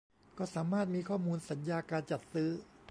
[0.37, 2.49] ก็สามารถมีข้อมูลสัญญาการจัดซื้อ